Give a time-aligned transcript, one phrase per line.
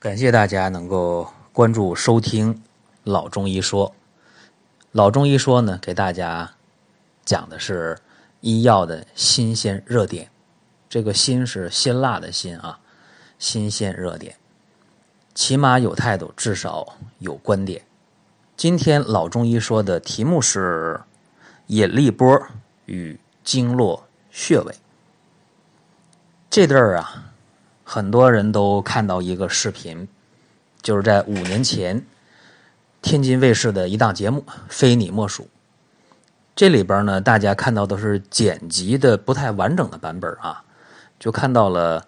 [0.00, 2.54] 感谢大家能够关注收听
[3.04, 3.90] 《老中医说》。
[4.92, 6.52] 老中医说呢，给大家
[7.22, 7.98] 讲的是
[8.40, 10.30] 医药的新鲜热点。
[10.88, 12.80] 这个“新”是辛辣的“辛”啊，
[13.38, 14.36] 新鲜热点，
[15.34, 17.82] 起码有态度，至少有观点。
[18.56, 20.98] 今天老中医说的题目是
[21.66, 22.42] 引力波
[22.86, 24.74] 与经络穴位。
[26.48, 27.29] 这阵儿啊，
[27.92, 30.06] 很多人都看到一个视频，
[30.80, 32.06] 就是在五年前
[33.02, 35.42] 天津卫视的一档节目《非你莫属》。
[36.54, 40.62] 这里边呢，大家看到都是剪辑的不太完整的版本啊。
[41.18, 42.06] 就看到了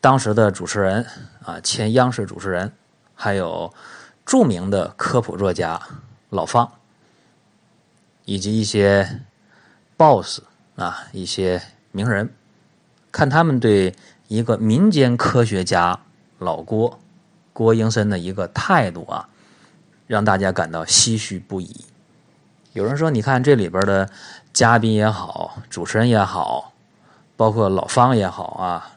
[0.00, 1.06] 当时的主持人
[1.44, 2.72] 啊，前央视主持人，
[3.14, 3.72] 还有
[4.26, 5.80] 著名的科普作家
[6.30, 6.68] 老方，
[8.24, 9.20] 以及一些
[9.96, 10.40] boss
[10.74, 11.62] 啊，一些
[11.92, 12.34] 名人，
[13.12, 13.94] 看他们对
[14.30, 15.98] 一个民间科学家
[16.38, 17.00] 老郭
[17.52, 19.28] 郭英森的一个态度啊，
[20.06, 21.84] 让大家感到唏嘘不已。
[22.72, 24.08] 有人说：“你看这里边的
[24.52, 26.72] 嘉宾也好，主持人也好。”
[27.36, 28.92] 包括老方也好啊，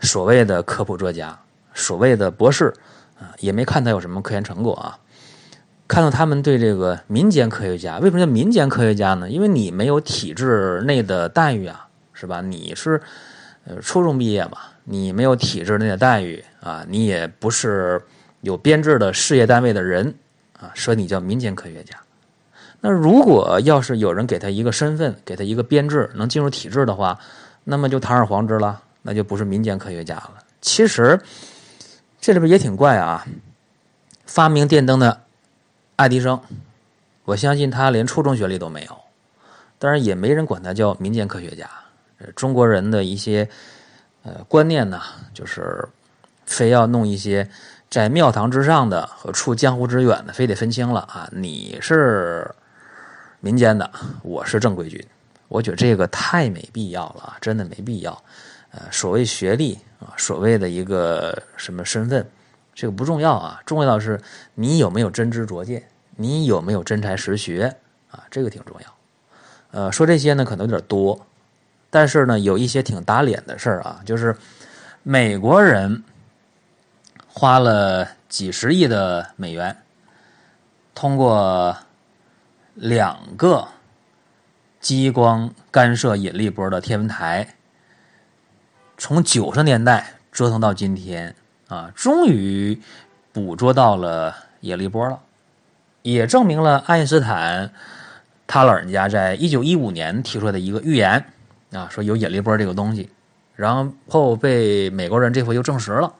[0.00, 1.38] 所谓的科普作家，
[1.72, 2.74] 所谓的博士
[3.20, 4.98] 啊，也没看他有什么科研成果啊。
[5.86, 9.30] 看到他们对这个民间科学家，为什么叫民间科学家呢？
[9.30, 12.40] 因为你没有体制内的待遇啊，是吧？
[12.40, 13.00] 你是
[13.66, 18.00] 呃初中毕业嘛，你没有体制内的待遇啊，你也不是
[18.42, 20.14] 有编制的事业单位的人
[20.60, 21.96] 啊，所以你叫民间科学家。
[22.80, 27.18] 那如果要是有人给他一个身份，给他一个编制，能进入体制的话。
[27.66, 30.34] 那么就堂而皇之了，那就不是民间科学家了。
[30.60, 31.18] 其实
[32.20, 33.26] 这里边也挺怪啊。
[34.26, 35.22] 发明电灯的
[35.96, 36.38] 爱迪生，
[37.24, 38.98] 我相信他连初中学历都没有，
[39.78, 41.70] 当然也没人管他叫民间科学家。
[42.36, 43.48] 中国人的一些
[44.24, 45.00] 呃观念呢，
[45.32, 45.88] 就是
[46.44, 47.48] 非要弄一些
[47.88, 51.28] 在庙堂之上的和处江湖之远的，非得分清了啊。
[51.32, 52.50] 你是
[53.40, 53.88] 民间的，
[54.22, 55.02] 我是正规军。
[55.48, 58.22] 我觉得这个太没必要了，真的没必要。
[58.72, 62.26] 呃，所谓学历啊，所谓的一个什么身份，
[62.74, 64.20] 这个不重要啊，重要的是
[64.54, 65.86] 你有没有真知灼见，
[66.16, 67.76] 你有没有真才实学
[68.10, 68.94] 啊，这个挺重要。
[69.70, 71.24] 呃，说这些呢可能有点多，
[71.94, 74.36] 但是呢有一些挺打脸的事儿啊，就是
[75.04, 76.02] 美国人
[77.28, 79.76] 花了几十亿的美元，
[80.92, 81.76] 通过
[82.74, 83.68] 两个。
[84.80, 87.54] 激光干涉引力波的天文台，
[88.98, 91.34] 从九十年代折腾到今天
[91.68, 92.78] 啊，终于
[93.32, 95.20] 捕捉到了引力波了，
[96.02, 97.72] 也证明了爱因斯坦
[98.46, 101.24] 他老人家在一九一五年提出的一个预言
[101.74, 103.10] 啊，说有引力波这个东西，
[103.54, 106.14] 然后被美国人这回又证实了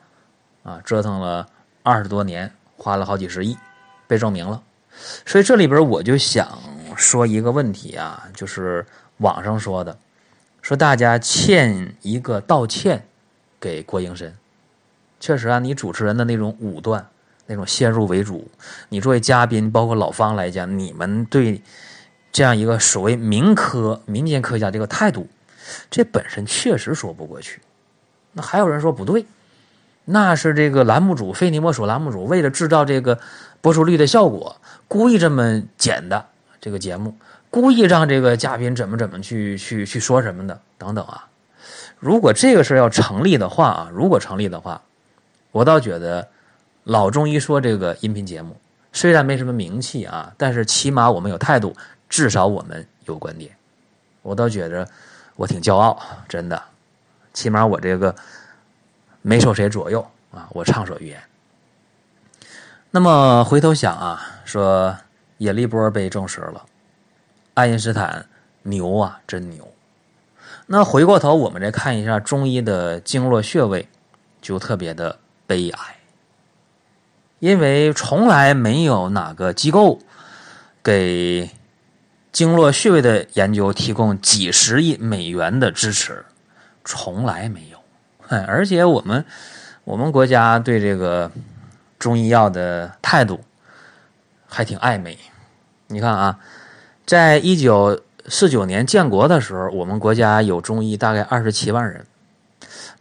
[0.63, 1.47] 啊，折腾了
[1.83, 3.57] 二十多年，花了好几十亿，
[4.07, 4.63] 被证明了，
[5.25, 6.59] 所以这里边我就想。
[6.97, 9.99] 说一个问题啊，就是网上说的，
[10.63, 13.05] 说大家欠一个道歉
[13.59, 14.33] 给郭英森。
[15.19, 17.05] 确实啊，你主持人的那种武断，
[17.47, 18.49] 那种先入为主，
[18.91, 21.61] 你作为嘉宾，包括老方来讲，你们对
[22.31, 25.27] 这样一个所谓民科、民间科学家这个态度，
[25.91, 27.61] 这本身确实说不过去。
[28.33, 29.25] 那还有人说不对，
[30.05, 33.19] 那是这个栏目组非你莫属栏目组为了制造这个
[33.61, 36.27] 播出率的效果，故意这么剪的。
[36.61, 37.15] 这个节目
[37.51, 41.29] 故意让这个嘉宾怎么怎么去去去说什么的等等啊，
[41.99, 44.81] 如果这个事要成立的话啊，如果成立的话，
[45.53, 46.27] 我倒觉得
[46.83, 48.57] 老中医说这个音频节目
[48.93, 51.77] 虽然没什么名气啊，但是起码我们有态度，
[52.09, 53.55] 至少我们有观点，
[54.23, 54.89] 我倒觉得
[55.37, 56.63] 我挺骄傲，真的，
[57.33, 58.15] 起码我这个
[59.23, 61.23] 没受谁左右啊，我畅所欲言。
[62.91, 64.97] 那么回头想啊，说。
[65.39, 66.65] 引力波被证实了，
[67.55, 68.25] 爱因斯坦
[68.63, 69.69] 牛啊，真牛！
[70.67, 73.89] 那回过头，我们再看一下中医的经络穴位，
[74.41, 75.97] 就特别的悲哀，
[77.41, 79.99] 因为从来没有哪个机构
[80.85, 81.51] 给
[82.35, 86.27] 经络穴位的研究提供几十亿美元的支持，
[86.85, 87.79] 从来没有。
[88.47, 89.25] 而且我们
[89.85, 91.33] 我们国家对这个
[91.99, 93.41] 中医药的态度。
[94.47, 95.19] 还挺暧昧，
[95.89, 96.39] 你看啊，
[97.05, 102.07] 在一九四九年建国的时候，我们国家有中医大概二十七万人。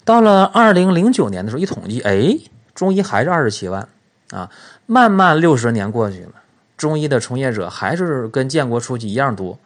[0.03, 2.39] 到了二零零九年的时候，一统计，哎，
[2.73, 3.87] 中医还是二十七万
[4.31, 4.49] 啊。
[4.87, 6.31] 慢慢六十年过去了，
[6.77, 9.57] 中医的从业者还是跟建国初期一样多。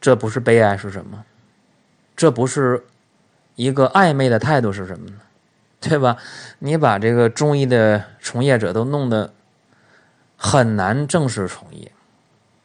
[0.00, 1.24] 这不是悲哀是什么？
[2.16, 2.84] 这不是
[3.56, 5.16] 一个暧昧的态度是什么呢？
[5.80, 6.16] 对吧？
[6.58, 9.32] 你把这个中医的从业者都弄得
[10.36, 11.92] 很难正式从业，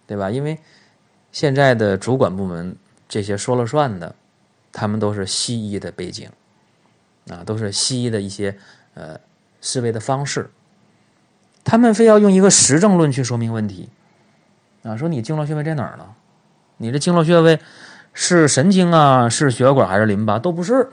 [0.07, 0.29] 对吧？
[0.31, 0.59] 因为
[1.31, 2.75] 现在的主管部门
[3.07, 4.15] 这些说了算的，
[4.71, 6.29] 他们都是西医的背景，
[7.29, 8.57] 啊，都是西医的一些
[8.95, 9.19] 呃
[9.61, 10.49] 思维的方式，
[11.63, 13.89] 他们非要用一个实证论去说明问题，
[14.83, 16.05] 啊，说你经络穴位在哪儿呢？
[16.77, 17.59] 你这经络穴位
[18.13, 20.37] 是神经啊，是血管还是淋巴？
[20.37, 20.89] 都不是。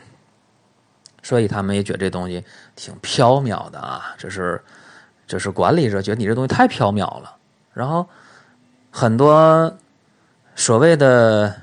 [1.22, 2.42] 所以他们也觉得这东西
[2.74, 4.62] 挺缥缈的啊，这是
[5.26, 7.36] 这是管理者觉得你这东西太缥缈了。
[7.74, 8.08] 然后
[8.90, 9.76] 很多
[10.56, 11.54] 所谓的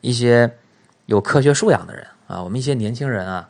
[0.00, 0.56] 一些
[1.06, 3.48] 有科学素养的人啊，我们一些年轻人啊，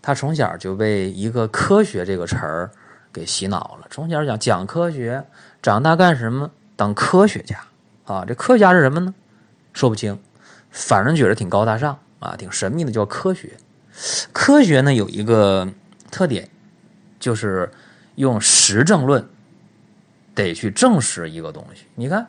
[0.00, 2.70] 他从小就被一个科学这个词儿
[3.12, 3.86] 给洗脑了。
[3.90, 5.24] 从小讲讲科学，
[5.60, 6.50] 长大干什么？
[6.74, 7.58] 当科学家
[8.06, 8.24] 啊？
[8.26, 9.14] 这科学家是什么呢？
[9.72, 10.18] 说不清，
[10.70, 13.52] 反正觉得挺高大上啊，挺神秘的，叫科学。
[14.32, 15.68] 科学呢有一个
[16.10, 16.48] 特点，
[17.20, 17.70] 就是
[18.14, 19.28] 用实证论
[20.34, 21.84] 得去证实一个东西。
[21.94, 22.26] 你看，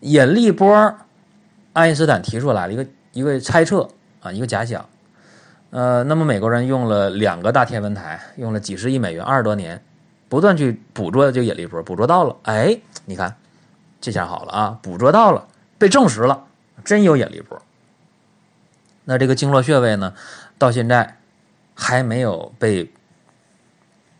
[0.00, 0.94] 引力波，
[1.72, 3.88] 爱因斯坦提出来了一个一个猜测
[4.20, 4.84] 啊，一个假想。
[5.70, 9.82] 呃，那么美国人用了两个大天文台，用了几十亿美元，二十多年，
[10.28, 12.36] 不断去捕捉这个引力波，捕捉到了。
[12.42, 13.36] 哎，你看，
[14.00, 15.46] 这下好了啊，捕捉到了，
[15.78, 16.44] 被证实了，
[16.84, 17.60] 真有引力波。
[19.04, 20.14] 那这个经络穴位呢？
[20.58, 21.18] 到现在
[21.74, 22.90] 还没有被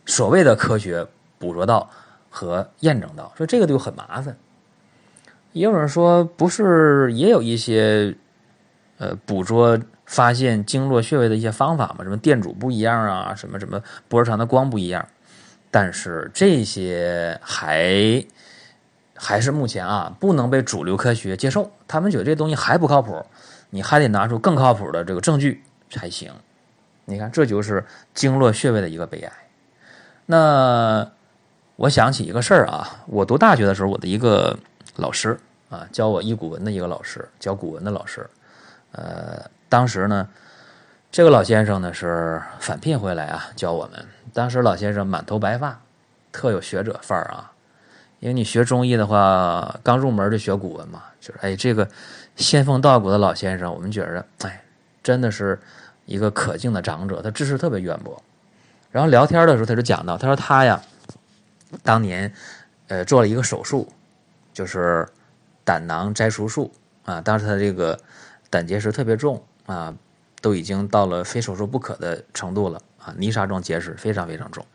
[0.05, 1.07] 所谓的科学
[1.39, 1.89] 捕捉到
[2.29, 4.37] 和验证到，所以这个就很麻烦。
[5.51, 8.15] 也有人说，不是也有一些
[8.99, 12.03] 呃捕捉发现经络穴位的一些方法吗？
[12.03, 15.05] 什么电阻不一样啊，什么什么波长的光不一样，
[15.71, 18.23] 但是这些还
[19.15, 23.25] 还是目前啊不能被主流科学接受，他们觉得这东西还不靠谱，
[23.69, 25.63] 你还得拿出更靠谱的这个证据。
[25.89, 26.33] 才行，
[27.05, 29.31] 你看，这就是经络穴位的一个悲哀。
[30.25, 31.09] 那
[31.77, 34.59] 我想起一个事儿啊，我读大学的时候，我的一个
[34.97, 38.29] 老师啊，教我医古文的一个老师，教古文的老师。
[38.91, 40.27] 呃，当时呢，
[41.11, 44.05] 这个老先生呢是返聘回来啊，教我们。
[44.33, 45.81] 当时老先生满头白发，
[46.31, 47.51] 特有学者范儿啊。
[48.19, 51.87] 因为你学中医的话，刚入门就学古文嘛，就是哎，这个
[52.35, 54.63] 仙风道骨的老先生，我们觉着哎。
[55.03, 55.57] 真的是
[56.05, 58.21] 一个可敬的长者，他知识特别渊博。
[58.91, 60.81] 然后聊天的时候，他就讲到，他说他呀，
[61.81, 62.33] 当年
[62.89, 63.87] 呃做了一个手术，
[64.53, 65.07] 就是
[65.63, 66.73] 胆囊摘除术
[67.05, 67.21] 啊。
[67.21, 67.97] 当时他这个
[68.49, 69.95] 胆结石特别重啊，
[70.47, 74.65] 都已经到了非手术不可的程度了啊，泥沙状结石非常非常重，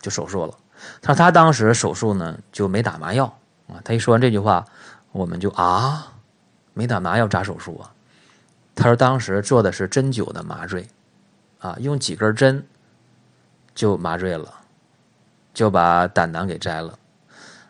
[0.00, 0.58] 就手术了。
[1.00, 3.26] 他说他当时手术呢就没打麻药
[3.68, 3.78] 啊。
[3.84, 4.64] 他一说完这句话，
[5.12, 6.12] 我们就啊，
[6.74, 7.94] 没打麻药咋手术啊？
[8.74, 10.88] 他说：“当时做的是针灸的麻醉，
[11.60, 12.66] 啊，用几根针
[13.76, 14.52] 就麻醉了，
[15.54, 16.98] 就把胆囊给摘了。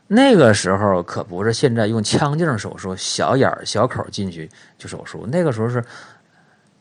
[0.06, 5.26] 那个时候可不是现在用腔镜手术，小眼儿小口进去就手术。
[5.26, 5.84] 那个时候是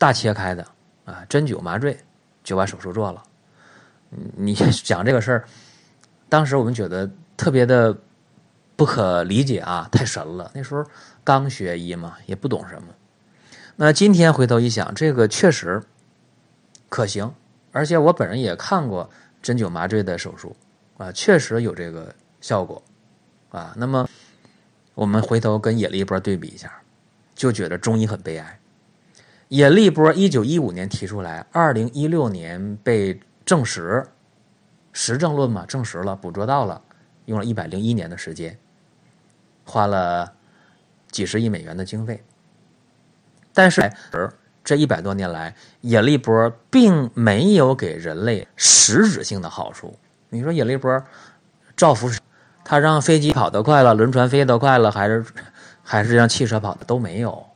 [0.02, 0.66] 大切开的，
[1.04, 1.96] 啊，针灸麻醉
[2.42, 3.22] 就把手术做了。
[4.36, 4.52] 你
[4.82, 5.44] 讲这个事儿，
[6.28, 7.96] 当时我们觉得特别的
[8.74, 10.50] 不可理解啊，太神了。
[10.56, 10.84] 那时候
[11.22, 12.88] 刚学医嘛，也不懂什么。”
[13.78, 15.80] 那今天回头一想，这个确实
[16.88, 17.32] 可行，
[17.70, 19.08] 而且我本人也看过
[19.40, 20.56] 针灸麻醉的手术，
[20.98, 22.82] 啊，确实有这个效果，
[23.50, 24.08] 啊，那么
[24.94, 26.82] 我们回头跟引力波对比一下，
[27.36, 28.58] 就觉得中医很悲哀。
[29.52, 34.02] 引力波一九一五年提出来，二零一六年被证实，
[34.94, 36.80] 实证论嘛，证实了，捕捉到了，
[37.26, 38.56] 用了一百零一年的时间，
[39.66, 40.32] 花了
[41.10, 42.24] 几十亿美元的经费。
[43.52, 43.92] 但是，
[44.64, 49.94] 这一百多年来，引力波并没有给人类实质性的好处。
[50.30, 51.04] 你说引力波
[51.76, 52.10] 造福
[52.64, 55.22] 它让飞机跑得快了，轮船飞得快了，还是
[55.82, 57.46] 还是让汽车跑的都没有，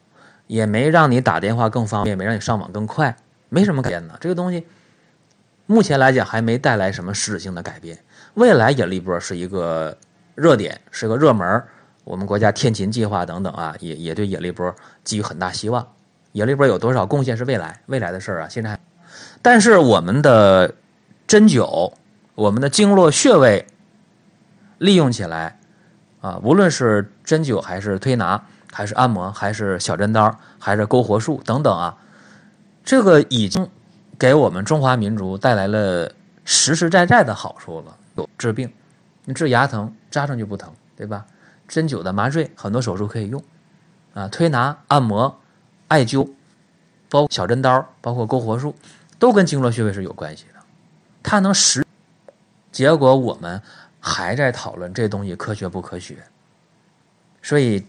[0.47, 3.17] 也没让你打电话更方便，没让你上网更快，
[3.49, 4.17] 没什么改变呢。
[4.21, 4.67] 这个东西
[5.67, 7.99] 目前来讲还没带来什么实质性的改变。
[8.35, 9.97] 未来引力波是一个
[10.35, 11.63] 热点，是个热门。
[12.05, 14.73] 我们国家天琴计划等等啊，也也对引力波
[15.03, 15.87] 寄予很大希望。
[16.33, 18.79] 引力波有多少贡献是未来未来的事儿啊，现在。
[19.43, 20.75] 但是我们的
[21.27, 21.95] 针灸，
[22.35, 23.67] 我们的经络穴位
[24.79, 25.59] 利用起来
[26.21, 31.97] 啊，无论是针灸还是推拿，还是按摩，还是小针刀，还是勾活术等等啊，
[32.85, 33.67] 这个已经
[34.19, 36.13] 给我们中华民族带来了
[36.45, 37.97] 实实在在的好处了。
[38.17, 38.71] 有治病，
[39.25, 41.25] 你治牙疼扎上就不疼，对吧？
[41.67, 43.43] 针灸的麻醉很多手术可以用，
[44.13, 45.35] 啊，推拿、按摩、
[45.89, 46.29] 艾灸，
[47.09, 48.77] 包小针刀，包括勾活术，
[49.19, 50.61] 都跟经络穴位是有关系的，
[51.23, 51.83] 它能实。
[52.71, 53.63] 结果我们
[54.01, 56.19] 还在讨论这东西科学不科学，
[57.41, 57.83] 所以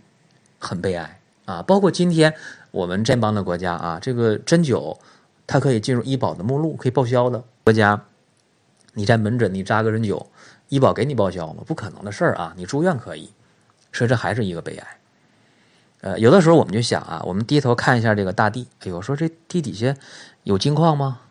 [0.60, 1.62] 很悲哀啊！
[1.62, 2.34] 包括今天
[2.72, 4.98] 我们这帮的国家啊，这个针灸
[5.46, 8.04] 它可以进入医保的目录，可以报销的国家，
[8.94, 10.26] 你在门诊你扎个针灸，
[10.70, 11.64] 医保给你报销吗？
[11.66, 12.54] 不可能的事儿啊！
[12.58, 13.32] 你住院可以，
[13.92, 14.88] 所以这还是一个悲哀。
[16.02, 19.96] 呃，有的时候我们就想啊，我们低头看一下这个大地，哎呦，说这地底下
[20.44, 21.22] 有金矿吗？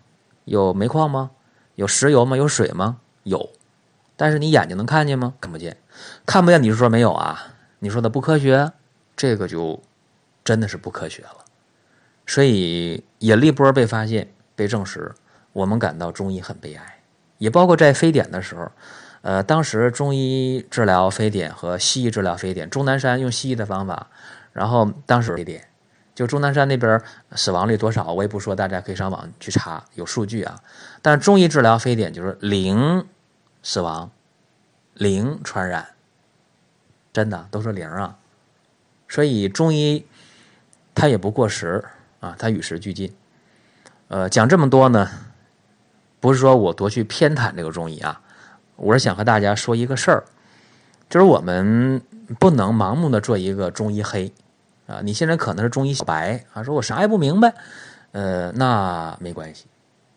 [0.45, 1.30] 有煤矿吗？
[1.75, 2.37] 有石油吗？
[2.37, 2.99] 有水吗？
[3.23, 3.50] 有，
[4.16, 5.35] 但是你眼睛能看见吗？
[5.40, 5.76] 看不见，
[6.25, 6.62] 看不见。
[6.62, 7.54] 你是说没有啊？
[7.80, 8.73] 你说的不科学，
[9.16, 9.82] 这个就
[10.44, 11.44] 真的是不科学了。
[12.26, 15.14] 所以引力波被发现、被证实，
[15.52, 17.00] 我们感到中医很悲哀。
[17.38, 18.70] 也包括在非典的时候，
[19.23, 24.08] 呃，当时中医治疗非典和西医治疗非典，钟南山用西医的方法，
[24.52, 25.66] 然后当时非典，
[26.14, 27.00] 就钟南山那边
[27.32, 30.62] 死亡率多少，我也不说，大家可以上网去查，有数据啊。
[31.02, 33.04] 但是中医治疗非典就是零。
[33.62, 34.12] 死亡，
[34.94, 35.88] 零传染，
[37.12, 38.16] 真的都是零啊！
[39.08, 40.04] 所以中医
[40.94, 41.84] 它也不过时
[42.20, 43.14] 啊，它与时俱进。
[44.08, 45.08] 呃，讲这么多呢，
[46.20, 48.20] 不是说我多去偏袒这个中医啊，
[48.76, 50.25] 我是想和大家说一个事儿，
[51.08, 52.00] 就是我们
[52.38, 54.32] 不能盲目的做一个中医黑
[54.86, 55.00] 啊。
[55.02, 57.54] 你现在可能是中医小白啊，说我啥也不明白，
[58.12, 59.66] 呃，那没关系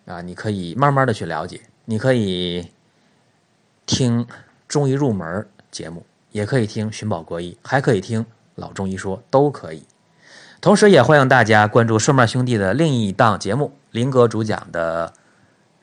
[0.05, 2.69] 啊，你可以慢慢的去了解，你可以。
[3.91, 4.27] 听
[4.67, 8.23] 中医入门节目，也可以听寻宝国医，还可以听
[8.59, 9.83] 老中医说，都可以。
[10.61, 15.07] 同时，也欢迎大家关注顺脉兄弟的另一档节目林哥主讲的《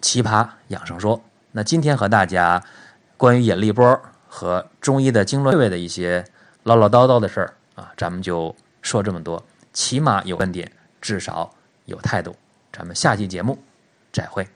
[0.00, 1.18] 奇葩养生说》。
[1.52, 2.62] 那今天和大家
[3.16, 6.25] 关于引力波和中医的经络穴位的一些
[6.64, 9.42] 唠唠叨叨的事儿啊，咱们就说这么多。
[9.73, 11.50] 起码有观点，至少
[11.87, 12.37] 有态度。
[12.73, 13.59] 咱们下期节目
[14.12, 14.55] 再会。